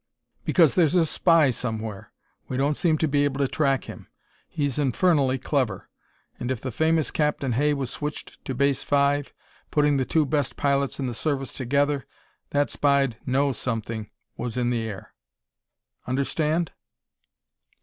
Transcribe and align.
Because 0.45 0.73
there's 0.73 0.95
a 0.95 1.05
spy 1.05 1.51
somewhere 1.51 2.11
we 2.47 2.57
don't 2.57 2.73
seem 2.75 2.97
to 2.97 3.07
be 3.07 3.23
able 3.23 3.37
to 3.37 3.47
track 3.47 3.83
him; 3.83 4.07
he's 4.49 4.79
infernally 4.79 5.37
clever 5.37 5.91
and 6.39 6.49
if 6.49 6.59
the 6.59 6.71
famous 6.71 7.11
Captain 7.11 7.51
Hay 7.51 7.75
was 7.75 7.91
switched 7.91 8.43
to 8.45 8.55
Base 8.55 8.81
5, 8.81 9.31
putting 9.69 9.97
the 9.97 10.03
two 10.03 10.25
best 10.25 10.57
pilots 10.57 10.99
in 10.99 11.05
the 11.05 11.13
service 11.13 11.53
together, 11.53 12.07
that 12.49 12.71
spy'd 12.71 13.17
know 13.27 13.51
something 13.51 14.09
was 14.37 14.57
in 14.57 14.71
the 14.71 14.81
air. 14.89 15.13
Understand?" 16.07 16.71